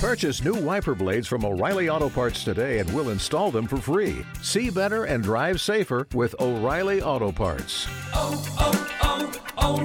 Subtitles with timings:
[0.00, 4.24] Purchase new wiper blades from O'Reilly Auto Parts today and we'll install them for free.
[4.40, 7.86] See better and drive safer with O'Reilly Auto Parts.
[8.14, 9.82] Oh, oh, oh,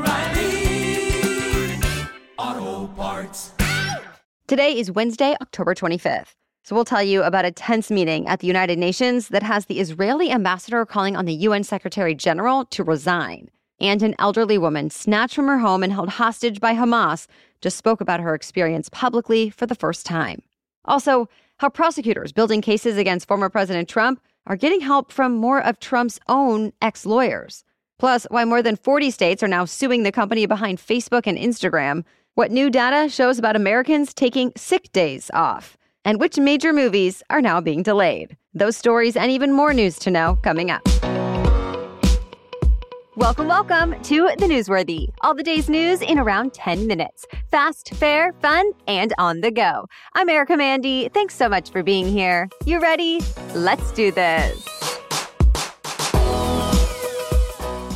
[2.37, 3.51] O'Reilly Auto Parts.
[4.47, 6.31] Today is Wednesday, October 25th.
[6.63, 9.81] So we'll tell you about a tense meeting at the United Nations that has the
[9.81, 13.49] Israeli ambassador calling on the UN Secretary General to resign.
[13.79, 17.27] And an elderly woman snatched from her home and held hostage by Hamas
[17.61, 20.41] just spoke about her experience publicly for the first time.
[20.85, 21.27] Also,
[21.57, 26.19] how prosecutors building cases against former President Trump are getting help from more of Trump's
[26.27, 27.63] own ex lawyers.
[27.97, 32.03] Plus, why more than 40 states are now suing the company behind Facebook and Instagram,
[32.35, 37.41] what new data shows about Americans taking sick days off, and which major movies are
[37.41, 38.35] now being delayed.
[38.53, 40.85] Those stories and even more news to know coming up.
[43.17, 45.07] Welcome, welcome to the Newsworthy.
[45.21, 47.25] All the day's news in around 10 minutes.
[47.49, 49.85] Fast, fair, fun, and on the go.
[50.15, 51.07] I'm Erica Mandy.
[51.13, 52.49] Thanks so much for being here.
[52.65, 53.21] You ready?
[53.53, 54.61] Let's do this.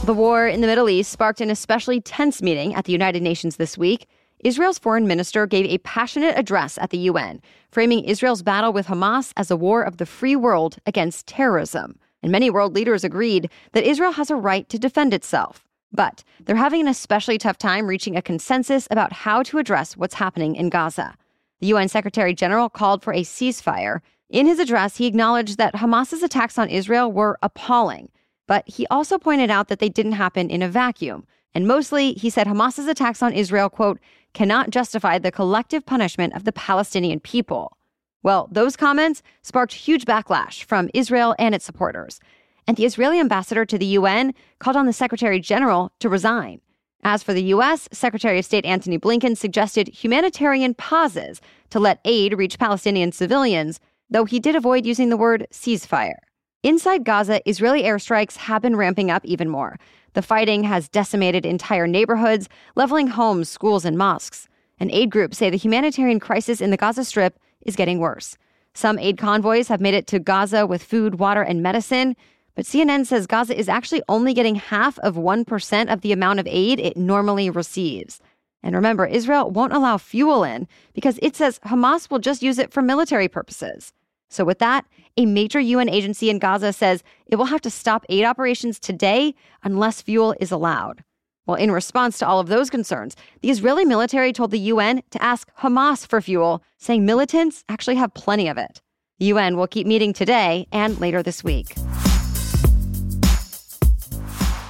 [0.06, 3.58] The war in the Middle East sparked an especially tense meeting at the United Nations
[3.58, 4.08] this week.
[4.46, 9.34] Israel's foreign minister gave a passionate address at the UN, framing Israel's battle with Hamas
[9.36, 13.84] as a war of the free world against terrorism and many world leaders agreed that
[13.84, 15.66] Israel has a right to defend itself.
[15.92, 20.16] But they're having an especially tough time reaching a consensus about how to address what's
[20.16, 21.16] happening in Gaza.
[21.60, 24.02] The UN Secretary General called for a ceasefire.
[24.30, 28.10] In his address, he acknowledged that Hamas's attacks on Israel were appalling,
[28.48, 31.26] but he also pointed out that they didn't happen in a vacuum.
[31.56, 34.00] And mostly, he said Hamas's attacks on Israel, quote,
[34.34, 37.76] cannot justify the collective punishment of the Palestinian people.
[38.22, 42.20] Well, those comments sparked huge backlash from Israel and its supporters.
[42.68, 46.62] And the Israeli ambassador to the UN called on the Secretary General to resign.
[47.04, 51.40] As for the U.S., Secretary of State Antony Blinken suggested humanitarian pauses
[51.70, 56.18] to let aid reach Palestinian civilians, though he did avoid using the word ceasefire.
[56.62, 59.80] Inside Gaza, Israeli airstrikes have been ramping up even more.
[60.14, 64.50] The fighting has decimated entire neighborhoods, leveling homes, schools, and mosques.
[64.78, 68.38] And aid groups say the humanitarian crisis in the Gaza Strip is getting worse.
[68.74, 72.16] Some aid convoys have made it to Gaza with food, water, and medicine,
[72.56, 76.48] but CNN says Gaza is actually only getting half of 1% of the amount of
[76.48, 78.20] aid it normally receives.
[78.62, 82.74] And remember, Israel won't allow fuel in because it says Hamas will just use it
[82.74, 83.94] for military purposes.
[84.30, 84.86] So, with that,
[85.18, 89.34] a major UN agency in Gaza says it will have to stop aid operations today
[89.64, 91.04] unless fuel is allowed.
[91.46, 95.22] Well, in response to all of those concerns, the Israeli military told the UN to
[95.22, 98.82] ask Hamas for fuel, saying militants actually have plenty of it.
[99.20, 101.76] The UN will keep meeting today and later this week.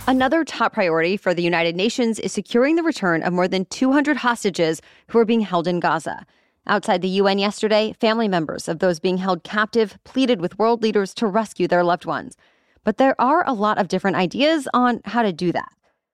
[0.08, 4.18] Another top priority for the United Nations is securing the return of more than 200
[4.18, 6.26] hostages who are being held in Gaza.
[6.66, 11.14] Outside the UN yesterday, family members of those being held captive pleaded with world leaders
[11.16, 12.38] to rescue their loved ones.
[12.84, 15.70] But there are a lot of different ideas on how to do that.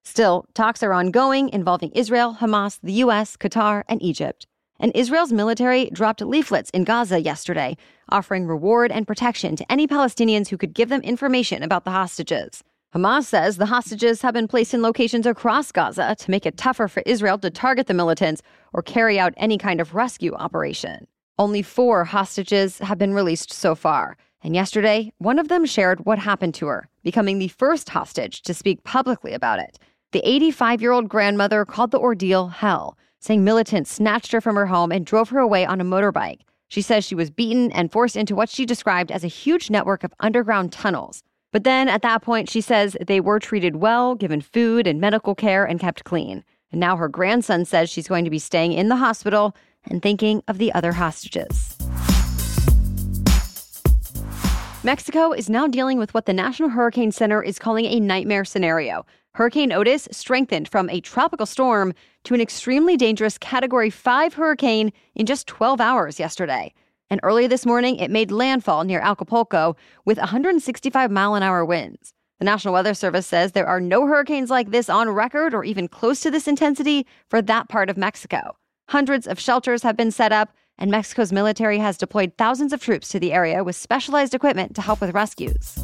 [0.06, 4.46] Still, talks are ongoing involving Israel, Hamas, the U.S., Qatar, and Egypt.
[4.80, 7.76] And Israel's military dropped leaflets in Gaza yesterday,
[8.10, 12.64] offering reward and protection to any Palestinians who could give them information about the hostages.
[12.94, 16.88] Hamas says the hostages have been placed in locations across Gaza to make it tougher
[16.88, 18.42] for Israel to target the militants
[18.74, 21.08] or carry out any kind of rescue operation.
[21.40, 24.18] Only four hostages have been released so far.
[24.42, 28.54] And yesterday, one of them shared what happened to her, becoming the first hostage to
[28.54, 29.80] speak publicly about it.
[30.16, 34.68] The 85 year old grandmother called the ordeal hell, saying militants snatched her from her
[34.68, 36.40] home and drove her away on a motorbike.
[36.70, 40.06] She says she was beaten and forced into what she described as a huge network
[40.06, 41.22] of underground tunnels.
[41.52, 45.36] But then at that point, she says they were treated well, given food and medical
[45.36, 46.46] care, and kept clean.
[46.72, 49.54] And now her grandson says she's going to be staying in the hospital
[49.84, 51.76] and thinking of the other hostages.
[54.82, 59.06] Mexico is now dealing with what the National Hurricane Center is calling a nightmare scenario
[59.36, 65.26] Hurricane Otis strengthened from a tropical storm to an extremely dangerous Category 5 hurricane in
[65.26, 66.74] just 12 hours yesterday.
[67.10, 72.14] And early this morning, it made landfall near Acapulco with 165 mile an hour winds.
[72.40, 75.90] The National Weather Service says there are no hurricanes like this on record or even
[75.90, 78.56] close to this intensity for that part of Mexico.
[78.88, 83.10] Hundreds of shelters have been set up, and Mexico's military has deployed thousands of troops
[83.10, 85.84] to the area with specialized equipment to help with rescues.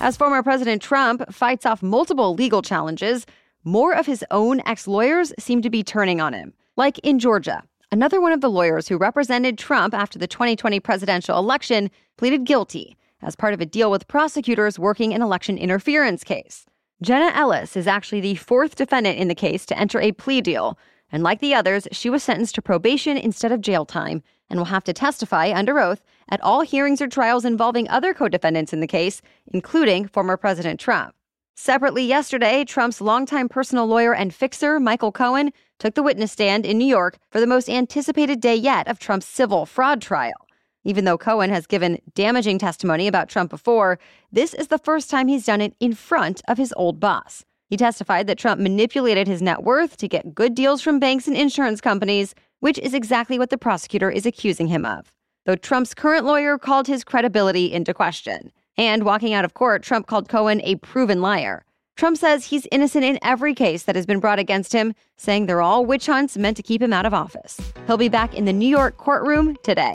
[0.00, 3.26] As former President Trump fights off multiple legal challenges,
[3.64, 6.54] more of his own ex lawyers seem to be turning on him.
[6.76, 11.36] Like in Georgia, another one of the lawyers who represented Trump after the 2020 presidential
[11.36, 16.64] election pleaded guilty as part of a deal with prosecutors working an election interference case.
[17.02, 20.78] Jenna Ellis is actually the fourth defendant in the case to enter a plea deal.
[21.10, 24.66] And like the others, she was sentenced to probation instead of jail time and will
[24.66, 28.80] have to testify under oath at all hearings or trials involving other co defendants in
[28.80, 29.22] the case,
[29.52, 31.14] including former President Trump.
[31.54, 36.78] Separately, yesterday, Trump's longtime personal lawyer and fixer, Michael Cohen, took the witness stand in
[36.78, 40.46] New York for the most anticipated day yet of Trump's civil fraud trial.
[40.84, 43.98] Even though Cohen has given damaging testimony about Trump before,
[44.30, 47.44] this is the first time he's done it in front of his old boss.
[47.68, 51.36] He testified that Trump manipulated his net worth to get good deals from banks and
[51.36, 55.12] insurance companies, which is exactly what the prosecutor is accusing him of.
[55.46, 58.52] Though Trump's current lawyer called his credibility into question.
[58.76, 61.64] And walking out of court, Trump called Cohen a proven liar.
[61.96, 65.60] Trump says he's innocent in every case that has been brought against him, saying they're
[65.60, 67.58] all witch hunts meant to keep him out of office.
[67.88, 69.92] He'll be back in the New York courtroom today.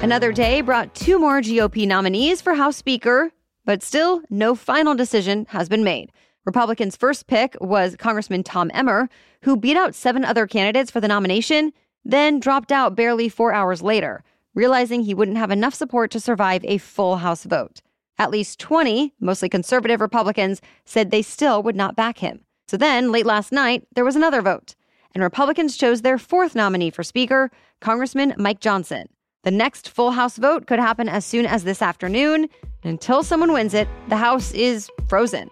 [0.00, 3.30] Another day brought two more GOP nominees for House Speaker,
[3.66, 6.10] but still, no final decision has been made.
[6.44, 9.08] Republicans' first pick was Congressman Tom Emmer,
[9.42, 11.72] who beat out seven other candidates for the nomination,
[12.04, 14.24] then dropped out barely four hours later,
[14.54, 17.80] realizing he wouldn't have enough support to survive a full House vote.
[18.18, 22.44] At least 20, mostly conservative Republicans, said they still would not back him.
[22.68, 24.74] So then, late last night, there was another vote,
[25.14, 27.50] and Republicans chose their fourth nominee for Speaker,
[27.80, 29.08] Congressman Mike Johnson.
[29.44, 32.48] The next full House vote could happen as soon as this afternoon.
[32.84, 35.50] Until someone wins it, the House is frozen.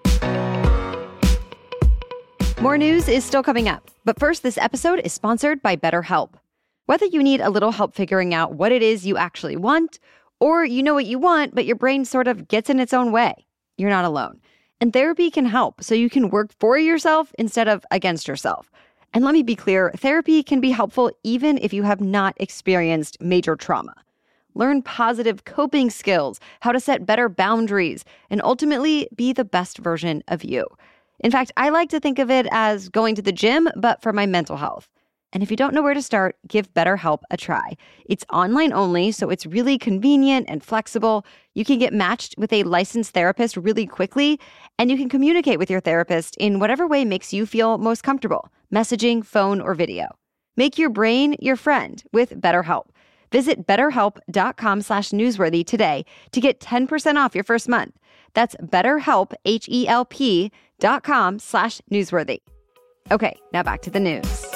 [2.60, 3.90] More news is still coming up.
[4.04, 6.34] But first, this episode is sponsored by BetterHelp.
[6.84, 9.98] Whether you need a little help figuring out what it is you actually want,
[10.40, 13.12] or you know what you want, but your brain sort of gets in its own
[13.12, 13.46] way,
[13.78, 14.42] you're not alone.
[14.78, 18.70] And therapy can help so you can work for yourself instead of against yourself.
[19.14, 23.22] And let me be clear therapy can be helpful even if you have not experienced
[23.22, 23.94] major trauma.
[24.54, 30.22] Learn positive coping skills, how to set better boundaries, and ultimately be the best version
[30.28, 30.66] of you.
[31.20, 34.12] In fact, I like to think of it as going to the gym, but for
[34.12, 34.88] my mental health.
[35.32, 37.76] And if you don't know where to start, give BetterHelp a try.
[38.06, 41.25] It's online only, so it's really convenient and flexible.
[41.55, 44.40] You can get matched with a licensed therapist really quickly,
[44.78, 48.50] and you can communicate with your therapist in whatever way makes you feel most comfortable
[48.73, 50.06] messaging, phone, or video.
[50.56, 52.87] Make your brain your friend with BetterHelp.
[53.32, 57.96] Visit betterhelp.com slash newsworthy today to get 10% off your first month.
[58.34, 62.40] That's betterhelp, H-E-L-P dot com slash newsworthy.
[63.10, 64.46] Okay, now back to the news.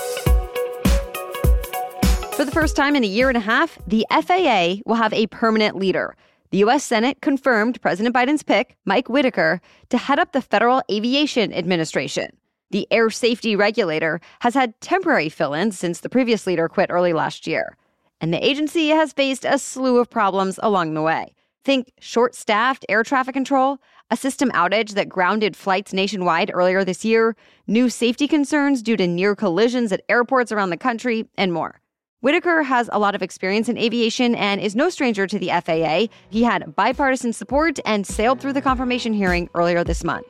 [2.34, 5.28] For the first time in a year and a half, the FAA will have a
[5.28, 6.16] permanent leader.
[6.50, 6.84] The U.S.
[6.84, 9.60] Senate confirmed President Biden's pick, Mike Whitaker,
[9.90, 12.36] to head up the Federal Aviation Administration.
[12.70, 17.12] The air safety regulator has had temporary fill ins since the previous leader quit early
[17.12, 17.76] last year.
[18.20, 21.34] And the agency has faced a slew of problems along the way.
[21.64, 23.78] Think short staffed air traffic control,
[24.10, 27.34] a system outage that grounded flights nationwide earlier this year,
[27.66, 31.80] new safety concerns due to near collisions at airports around the country, and more.
[32.20, 36.14] Whitaker has a lot of experience in aviation and is no stranger to the FAA.
[36.30, 40.26] He had bipartisan support and sailed through the confirmation hearing earlier this month.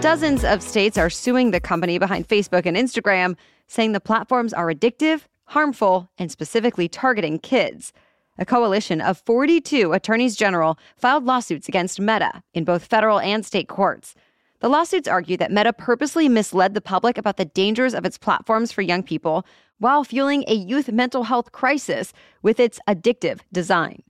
[0.00, 3.36] Dozens of states are suing the company behind Facebook and Instagram,
[3.68, 7.92] saying the platforms are addictive, harmful, and specifically targeting kids.
[8.38, 13.68] A coalition of 42 attorneys general filed lawsuits against Meta in both federal and state
[13.68, 14.14] courts.
[14.60, 18.72] The lawsuits argue that Meta purposely misled the public about the dangers of its platforms
[18.72, 19.44] for young people
[19.78, 22.12] while fueling a youth mental health crisis
[22.42, 24.02] with its addictive design.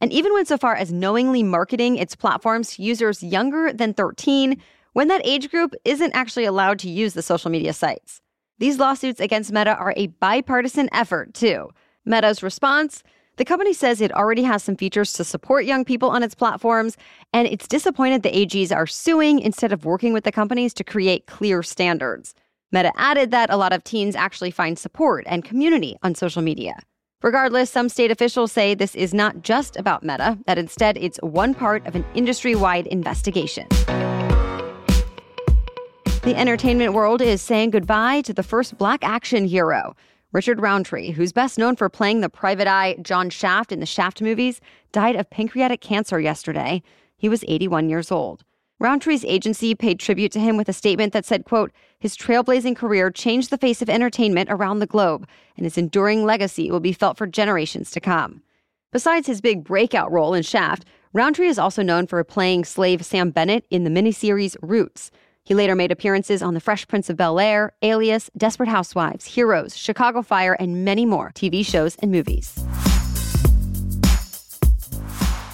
[0.00, 4.60] And even went so far as knowingly marketing its platforms to users younger than 13
[4.92, 8.20] when that age group isn't actually allowed to use the social media sites.
[8.58, 11.70] These lawsuits against Meta are a bipartisan effort, too.
[12.04, 13.02] Meta's response
[13.36, 16.96] the company says it already has some features to support young people on its platforms,
[17.32, 21.26] and it's disappointed the AGs are suing instead of working with the companies to create
[21.26, 22.34] clear standards.
[22.70, 26.76] Meta added that a lot of teens actually find support and community on social media.
[27.22, 31.54] Regardless, some state officials say this is not just about Meta, that instead it's one
[31.54, 33.66] part of an industry wide investigation.
[36.22, 39.94] The entertainment world is saying goodbye to the first black action hero.
[40.34, 44.20] Richard Roundtree, who's best known for playing the private eye John Shaft in the Shaft
[44.20, 44.60] movies,
[44.90, 46.82] died of pancreatic cancer yesterday.
[47.16, 48.42] He was 81 years old.
[48.80, 53.12] Roundtree's agency paid tribute to him with a statement that said, quote, his trailblazing career
[53.12, 57.16] changed the face of entertainment around the globe, and his enduring legacy will be felt
[57.16, 58.42] for generations to come.
[58.90, 63.30] Besides his big breakout role in Shaft, Roundtree is also known for playing slave Sam
[63.30, 65.12] Bennett in the miniseries Roots.
[65.46, 69.76] He later made appearances on The Fresh Prince of Bel Air, Alias, Desperate Housewives, Heroes,
[69.76, 72.54] Chicago Fire, and many more TV shows and movies.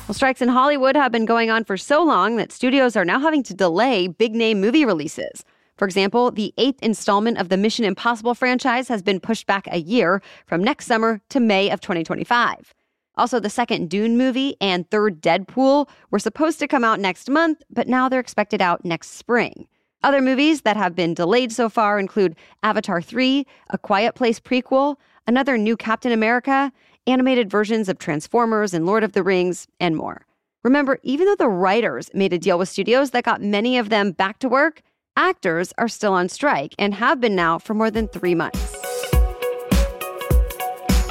[0.07, 3.19] Well, strikes in Hollywood have been going on for so long that studios are now
[3.19, 5.45] having to delay big name movie releases.
[5.77, 9.79] For example, the eighth installment of the Mission Impossible franchise has been pushed back a
[9.79, 12.75] year from next summer to May of 2025.
[13.17, 17.63] Also, the second Dune movie and third Deadpool were supposed to come out next month,
[17.71, 19.67] but now they're expected out next spring.
[20.03, 24.97] Other movies that have been delayed so far include Avatar 3, A Quiet Place prequel,
[25.27, 26.73] another new Captain America,
[27.07, 30.25] animated versions of Transformers and Lord of the Rings, and more.
[30.65, 34.13] Remember, even though the writers made a deal with studios that got many of them
[34.13, 34.81] back to work,
[35.17, 38.77] actors are still on strike and have been now for more than three months.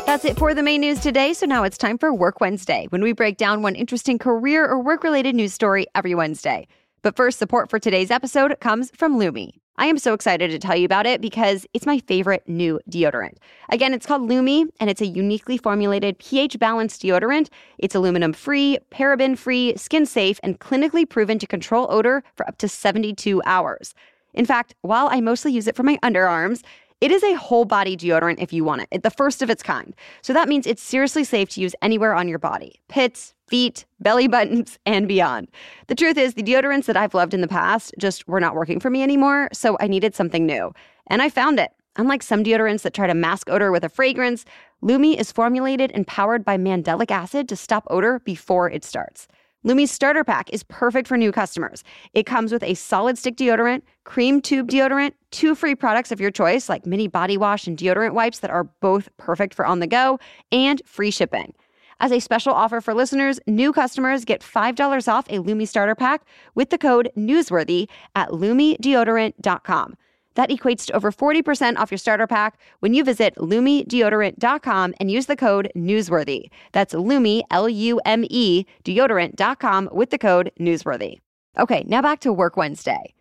[0.07, 1.33] That's it for the main news today.
[1.33, 4.81] So now it's time for Work Wednesday, when we break down one interesting career or
[4.81, 6.67] work related news story every Wednesday.
[7.01, 9.51] But first, support for today's episode comes from Lume.
[9.77, 13.37] I am so excited to tell you about it because it's my favorite new deodorant.
[13.69, 17.47] Again, it's called Lume and it's a uniquely formulated pH balanced deodorant.
[17.77, 22.57] It's aluminum free, paraben free, skin safe, and clinically proven to control odor for up
[22.57, 23.93] to 72 hours.
[24.33, 26.61] In fact, while I mostly use it for my underarms,
[26.99, 29.95] it is a whole body deodorant if you want it, the first of its kind.
[30.21, 34.27] So that means it's seriously safe to use anywhere on your body pits, feet, belly
[34.27, 35.47] buttons, and beyond.
[35.87, 38.79] The truth is, the deodorants that I've loved in the past just were not working
[38.79, 40.73] for me anymore, so I needed something new.
[41.07, 41.71] And I found it.
[41.95, 44.45] Unlike some deodorants that try to mask odor with a fragrance,
[44.81, 49.27] Lume is formulated and powered by mandelic acid to stop odor before it starts.
[49.63, 51.83] Lume's starter pack is perfect for new customers.
[52.13, 56.31] It comes with a solid stick deodorant, cream tube deodorant, two free products of your
[56.31, 59.87] choice, like mini body wash and deodorant wipes that are both perfect for on the
[59.87, 60.17] go,
[60.53, 61.53] and free shipping.
[62.01, 66.21] As a special offer for listeners, new customers get $5 off a Lume starter pack
[66.55, 69.95] with the code Newsworthy at LumeDeodorant.com.
[70.35, 75.25] That equates to over 40% off your starter pack when you visit LumeDeodorant.com and use
[75.25, 76.49] the code Newsworthy.
[76.71, 81.19] That's Lume, L U M E, deodorant.com with the code Newsworthy.
[81.57, 83.13] Okay, now back to Work Wednesday.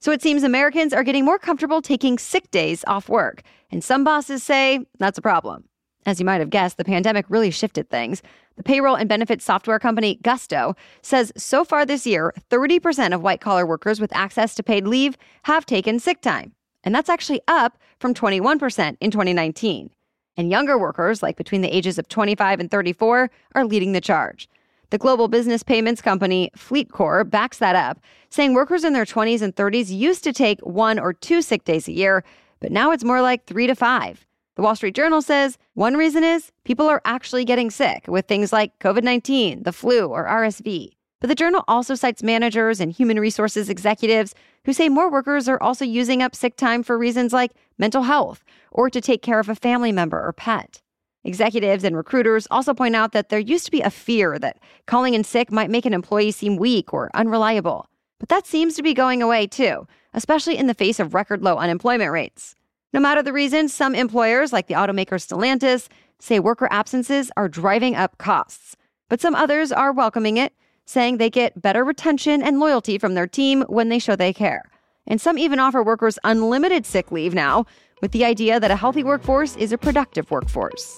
[0.00, 4.04] So it seems Americans are getting more comfortable taking sick days off work, and some
[4.04, 5.69] bosses say that's a problem.
[6.06, 8.22] As you might have guessed, the pandemic really shifted things.
[8.56, 13.40] The payroll and benefits software company Gusto says so far this year, 30% of white
[13.40, 16.52] collar workers with access to paid leave have taken sick time.
[16.82, 19.90] And that's actually up from 21% in 2019.
[20.36, 24.48] And younger workers, like between the ages of 25 and 34, are leading the charge.
[24.88, 29.54] The global business payments company FleetCor backs that up, saying workers in their 20s and
[29.54, 32.24] 30s used to take one or two sick days a year,
[32.58, 34.26] but now it's more like three to five.
[34.60, 38.52] The Wall Street Journal says one reason is people are actually getting sick with things
[38.52, 40.90] like COVID 19, the flu, or RSV.
[41.18, 44.34] But the journal also cites managers and human resources executives
[44.66, 48.44] who say more workers are also using up sick time for reasons like mental health
[48.70, 50.82] or to take care of a family member or pet.
[51.24, 55.14] Executives and recruiters also point out that there used to be a fear that calling
[55.14, 57.86] in sick might make an employee seem weak or unreliable.
[58.18, 61.56] But that seems to be going away too, especially in the face of record low
[61.56, 62.56] unemployment rates.
[62.92, 67.94] No matter the reason, some employers, like the automaker Stellantis, say worker absences are driving
[67.94, 68.76] up costs.
[69.08, 70.52] But some others are welcoming it
[70.86, 74.64] saying they get better retention and loyalty from their team when they show they care.
[75.06, 77.64] And some even offer workers unlimited sick leave now,
[78.02, 80.96] with the idea that a healthy workforce is a productive workforce.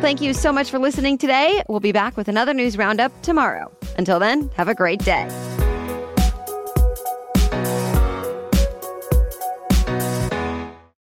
[0.00, 1.62] Thank you so much for listening today.
[1.68, 3.70] We'll be back with another news roundup tomorrow.
[3.96, 5.28] Until then, have a great day.